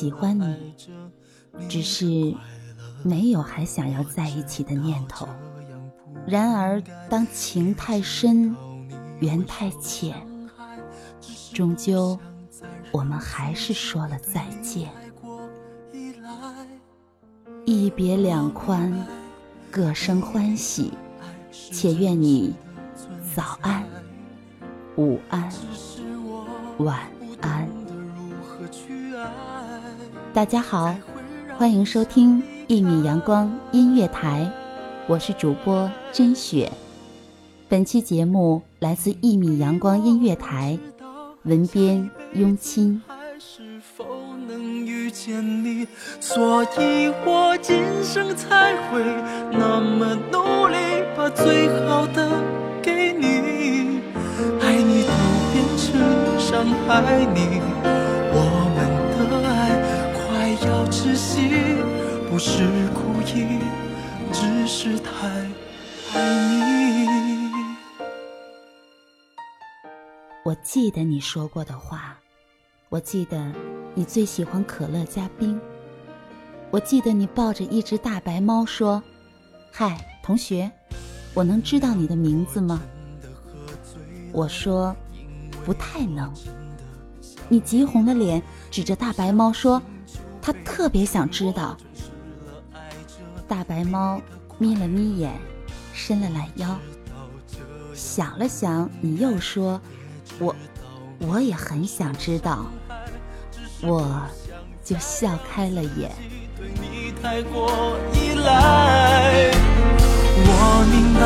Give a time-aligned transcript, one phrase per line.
[0.00, 0.74] 喜欢你，
[1.68, 2.34] 只是
[3.02, 5.28] 没有还想要在一起的念头。
[6.26, 8.56] 然而，当情太深，
[9.18, 10.16] 缘太浅，
[11.52, 12.18] 终究
[12.90, 14.88] 我们还是说了再见。
[17.66, 19.06] 一别两宽，
[19.70, 20.94] 各生欢喜，
[21.52, 22.54] 且愿你
[23.36, 23.84] 早安、
[24.96, 25.52] 午安、
[26.78, 27.00] 晚
[27.42, 27.79] 安。
[30.32, 30.94] 大家好，
[31.58, 34.48] 欢迎收听一米阳光音乐台，
[35.08, 36.70] 我是主播甄雪。
[37.68, 40.78] 本期节目来自一米阳光音乐台，
[41.42, 43.02] 文编雍亲。
[46.20, 49.02] 所以我今生才会
[49.50, 50.76] 那么努力，
[51.16, 52.40] 把最好的
[52.80, 54.00] 给你，
[54.62, 55.10] 爱你都
[55.52, 57.69] 变成伤害你。
[62.30, 62.64] 不是
[62.94, 63.60] 故意，
[64.32, 65.28] 只是太
[66.14, 67.50] 爱你。
[70.44, 72.18] 我记得你说过的话，
[72.88, 73.52] 我记得
[73.94, 75.60] 你最喜欢可乐加冰。
[76.70, 79.02] 我记得你抱着一只大白猫说
[79.70, 80.70] ：“嗨，同学，
[81.34, 82.80] 我能知道你的名字吗？”
[84.32, 84.94] 我说
[85.66, 86.32] ：“不太能。”
[87.48, 89.82] 你急红了脸，指着大白猫说
[90.42, 91.76] ：“他特别想知道。”
[93.48, 94.20] 大白猫
[94.58, 95.32] 眯了眯眼，
[95.92, 96.78] 伸了懒腰，
[97.94, 99.80] 想了想，你又说
[100.38, 100.54] ：“我，
[101.18, 102.66] 我也很想知道。”
[103.82, 104.22] 我
[104.84, 106.12] 就笑开了眼。
[107.22, 109.50] 太过依赖，
[110.36, 111.20] 我明白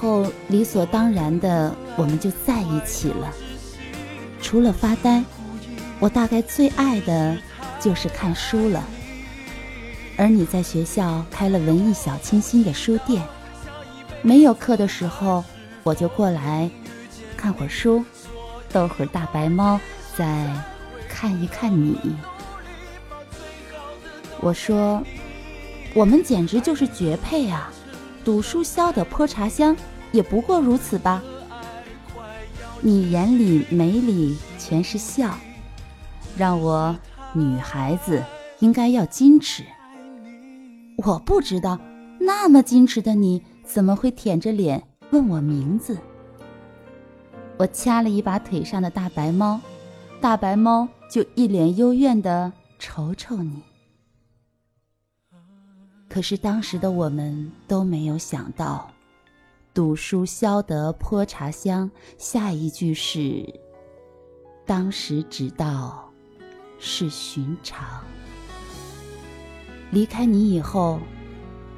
[0.00, 3.30] 后理所当然的，我们就在一起了。
[4.40, 5.22] 除了发呆，
[5.98, 7.36] 我大概最爱的
[7.78, 8.82] 就是看书了。
[10.16, 13.22] 而你在学校开了文艺小清新的书店，
[14.22, 15.44] 没有课的时候，
[15.82, 16.70] 我就过来
[17.36, 18.02] 看会儿书，
[18.72, 19.78] 逗会儿大白猫，
[20.16, 20.46] 再
[21.10, 22.16] 看一看你。
[24.40, 25.02] 我说，
[25.92, 27.70] 我们简直就是绝配啊！
[28.24, 29.74] 赌书消得泼茶香，
[30.12, 31.22] 也不过如此吧。
[32.80, 35.36] 你眼里眉里全是笑，
[36.36, 36.96] 让我
[37.32, 38.22] 女孩子
[38.60, 39.64] 应该要矜持。
[40.96, 41.78] 我不知道，
[42.18, 45.98] 那么矜持的你怎么会舔着脸问我名字？
[47.58, 49.60] 我掐了一把腿上的大白猫，
[50.20, 53.62] 大白猫就一脸幽怨的瞅瞅你。
[56.08, 58.90] 可是当时的我们都没有想到，
[59.72, 61.88] 赌书消得泼茶香，
[62.18, 63.46] 下一句是：
[64.66, 66.10] 当时只道
[66.78, 68.02] 是寻常。
[69.92, 70.98] 离开你以后，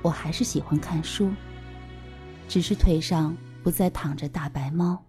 [0.00, 1.31] 我还是喜欢看书，
[2.49, 5.05] 只是腿上不再躺着大白猫。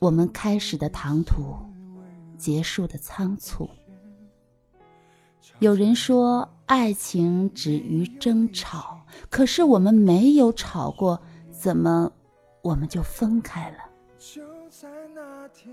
[0.00, 1.56] 我们开始的唐突，
[2.36, 3.68] 结束的仓促。
[5.60, 9.00] 有人说爱情止于争吵，
[9.30, 11.20] 可是我们没有吵过，
[11.58, 12.10] 怎么
[12.62, 13.78] 我们就分开了？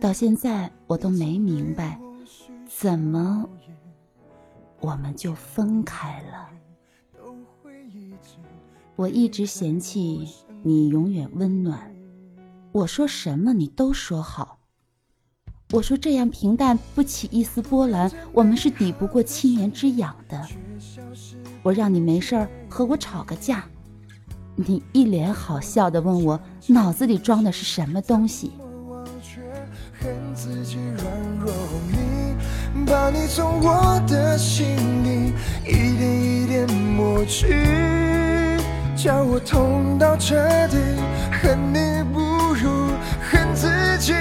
[0.01, 1.99] 到现在我都没明白，
[2.67, 3.47] 怎么
[4.79, 6.49] 我们就分开了？
[8.95, 10.27] 我一直嫌弃
[10.63, 11.93] 你永远温暖，
[12.71, 14.57] 我说什么你都说好。
[15.71, 20.47] 我说这样平淡不起一丝波澜，我们是抵不过七年之痒的。
[21.61, 23.67] 我让你没事儿和我吵个架，
[24.55, 28.51] 你一脸好笑的问我脑子里装的是什么东西。
[32.85, 34.65] 把你从我的心
[35.03, 35.33] 里
[35.65, 37.47] 一点一点抹去，
[38.95, 40.35] 叫我痛到彻
[40.67, 40.77] 底，
[41.41, 42.19] 恨你不
[42.53, 42.89] 如
[43.31, 44.13] 恨自己。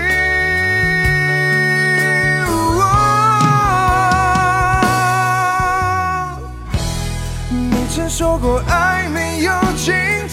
[7.50, 9.92] 你曾说过爱没有尽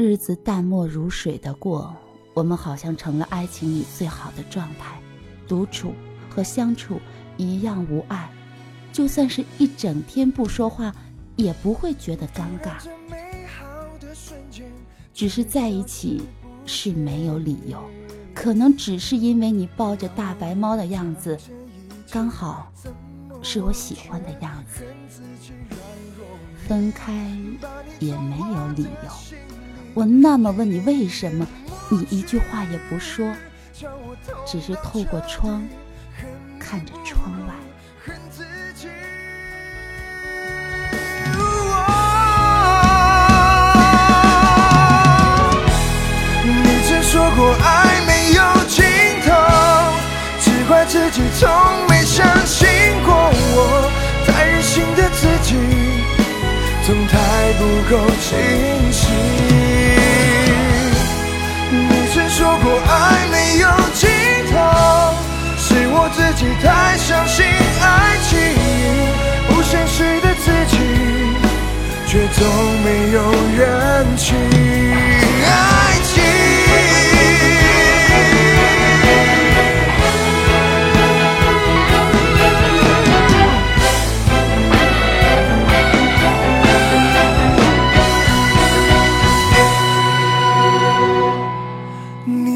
[0.00, 1.92] 日子淡漠如水的过，
[2.32, 4.96] 我们好像成了爱情里最好的状态，
[5.48, 5.92] 独处。
[6.30, 7.00] 和相处
[7.36, 8.30] 一样无碍，
[8.92, 10.94] 就算是一整天不说话，
[11.34, 12.74] 也不会觉得尴尬。
[15.12, 16.22] 只是在一起
[16.64, 17.82] 是没有理由，
[18.32, 21.36] 可能只是因为你抱着大白猫的样子，
[22.08, 22.70] 刚好
[23.42, 24.84] 是我喜欢的样子。
[26.68, 27.12] 分开
[27.98, 29.47] 也没有理由，
[29.94, 31.46] 我那么问你为什么，
[31.90, 33.34] 你一句话也不说，
[34.46, 35.62] 只是透过窗。
[36.58, 37.54] 看着窗外。
[46.44, 46.52] 你
[46.86, 48.84] 曾说过爱没有尽
[49.24, 49.32] 头，
[50.40, 51.48] 只怪自己从
[51.88, 52.68] 没相信
[53.04, 53.14] 过
[53.54, 53.90] 我，
[54.26, 55.56] 太任性的自己，
[56.86, 59.47] 总太不够清晰。
[62.60, 64.10] 如果爱没有尽
[64.50, 64.58] 头。
[65.60, 67.44] 是我自己太相信
[67.80, 68.38] 爱情，
[69.48, 70.76] 不现实的自己，
[72.06, 72.44] 却总
[72.82, 74.34] 没有勇气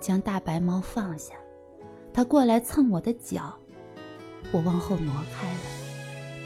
[0.00, 1.34] 将大白猫放下，
[2.12, 3.56] 它过来蹭我的脚，
[4.52, 5.60] 我往后挪开了。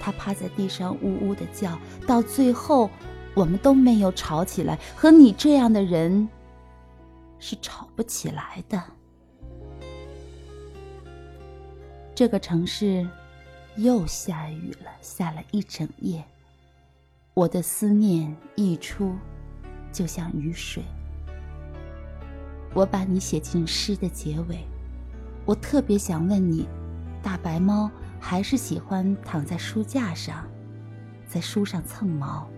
[0.00, 2.90] 它趴在地上呜呜的叫，到最后
[3.34, 4.78] 我们都没有吵起来。
[4.96, 6.28] 和你这样的人
[7.38, 8.82] 是吵不起来的。
[12.14, 13.08] 这个城市
[13.76, 16.24] 又下雨了，下了一整夜。
[17.34, 19.14] 我的思念溢出，
[19.92, 20.82] 就像雨水。
[22.74, 24.66] 我把你写进诗的结尾，
[25.44, 26.66] 我特别想问你：
[27.22, 30.46] 大白猫还是喜欢躺在书架上，
[31.26, 32.48] 在书上蹭毛？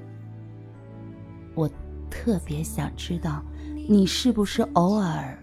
[1.55, 1.69] 我
[2.09, 3.43] 特别想知道，
[3.89, 5.37] 你是不是偶尔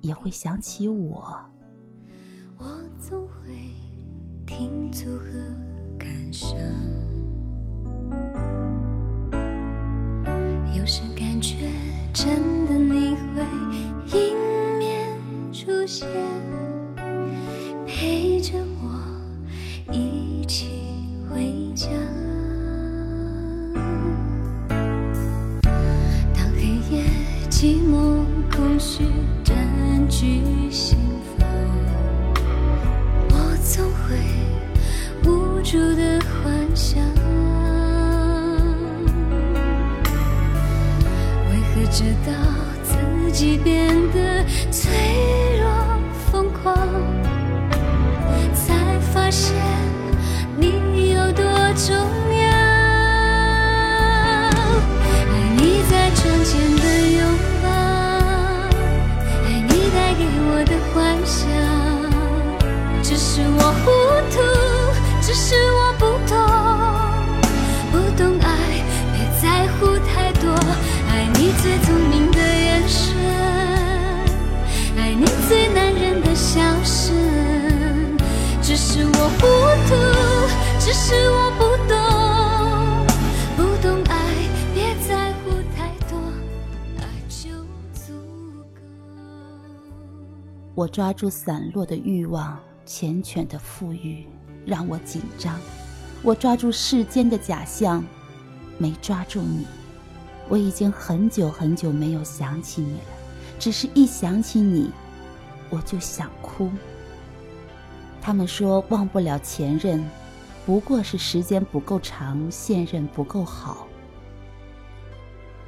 [0.00, 1.34] 也会想起我？
[2.58, 2.66] 我
[3.00, 3.72] 总会
[4.46, 5.26] 停足和
[5.98, 6.50] 感伤，
[42.02, 42.32] 直到
[42.82, 44.90] 自己变得脆
[45.60, 45.70] 弱
[46.32, 46.76] 疯狂，
[48.52, 49.54] 才发现
[50.56, 51.44] 你有多
[51.76, 52.42] 重要。
[54.98, 55.06] 爱
[55.56, 57.22] 你在窗前的拥
[57.62, 57.68] 抱，
[59.46, 61.40] 爱你带给我的幻想。
[63.00, 63.86] 只是我糊
[64.34, 64.36] 涂，
[65.20, 65.81] 只是我
[79.24, 79.38] 我糊
[79.86, 79.94] 涂，
[80.80, 81.94] 只是我不懂，
[83.56, 84.18] 不懂爱，
[84.74, 86.18] 别在乎太多，
[86.98, 87.50] 爱就
[87.94, 88.12] 足
[88.74, 88.80] 够。
[90.74, 94.26] 我抓住散落的欲望，缱绻的富裕
[94.66, 95.56] 让我紧张。
[96.24, 98.04] 我抓住世间的假象，
[98.76, 99.68] 没抓住你。
[100.48, 103.04] 我已经很久很久没有想起你了，
[103.56, 104.90] 只是一想起你，
[105.70, 106.68] 我就想哭。
[108.22, 110.08] 他们说忘不了前任，
[110.64, 113.88] 不过是时间不够长，现任不够好。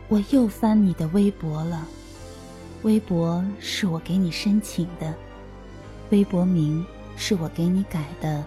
[0.08, 1.84] 我又翻你的微博了。
[2.84, 5.12] 微博是我给你申请的，
[6.10, 6.84] 微博名
[7.16, 8.44] 是我给你改的，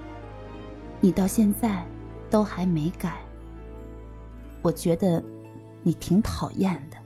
[1.02, 1.86] 你到现在
[2.30, 3.18] 都还没改。
[4.62, 5.22] 我觉得
[5.84, 6.98] 你挺讨厌的，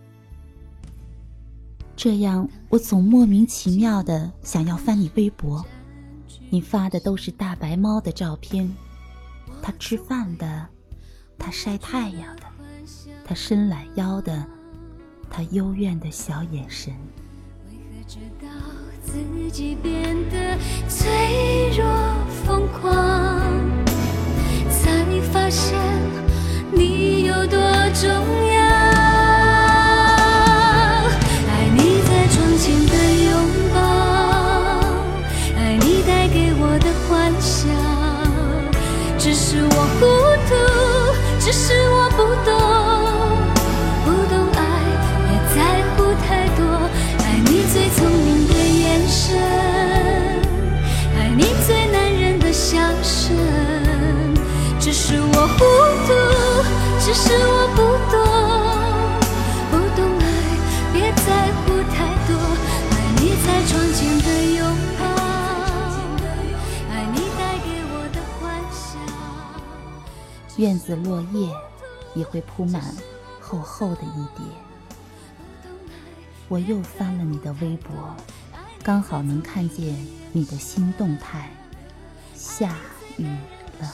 [1.96, 5.65] 这样我总莫名其妙的想要翻你微博，
[6.53, 8.70] 你发的都是大白猫的照片，
[9.62, 10.67] 它吃饭的，
[11.39, 12.43] 它晒太阳的，
[13.25, 14.46] 它伸懒腰的，
[15.29, 16.93] 它幽怨的小眼神。
[19.01, 20.58] 自己变得
[20.89, 21.86] 脆弱
[22.43, 22.91] 疯狂，
[24.70, 25.79] 才发现
[26.74, 27.58] 你有多
[27.93, 28.10] 重
[28.53, 28.61] 要？
[40.01, 40.08] 孤
[40.50, 40.55] 独，
[41.39, 42.50] 只是我不懂，
[44.03, 44.60] 不懂爱，
[45.27, 45.58] 别在
[45.93, 46.60] 乎太多。
[47.20, 49.38] 爱你最聪明的眼神，
[51.15, 53.38] 爱你最男人的笑声。
[54.79, 55.60] 只是我糊
[56.08, 56.10] 涂，
[57.00, 57.79] 只是我，不
[70.62, 71.50] 院子落叶
[72.13, 72.96] 也会铺满
[73.39, 74.46] 厚厚的一叠。
[76.48, 77.91] 我又翻了你的微博，
[78.84, 79.98] 刚好能看见
[80.32, 81.50] 你的新动态。
[82.36, 82.75] 下
[83.18, 83.25] 雨
[83.80, 83.91] 了，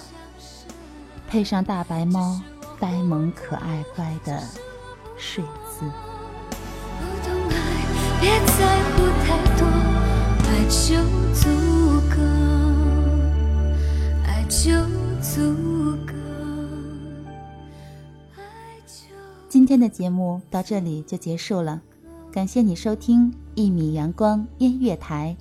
[1.25, 2.41] 配上大白猫
[2.81, 4.43] 呆萌可爱乖的
[5.17, 5.85] 睡姿。
[6.99, 7.63] 不懂爱，
[8.19, 9.65] 别在乎太多，
[10.43, 11.01] 爱就
[11.33, 11.76] 足
[19.67, 21.81] 天的节目到这里就结束了，
[22.31, 25.35] 感谢你收听一米阳光音乐台，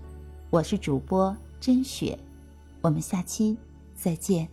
[0.51, 2.19] 我是主播甄雪，
[2.81, 3.57] 我们下期
[3.95, 4.49] 再见。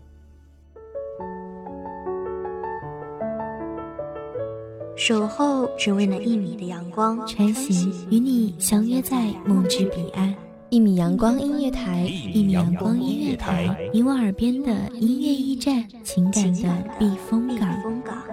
[4.95, 10.35] 守候只为那一米的阳光，穿行与你相约在梦之彼岸。
[10.69, 18.32] 一米阳光音乐台，一米阳光音乐台，你我耳边的音乐驿站，情感的避风港。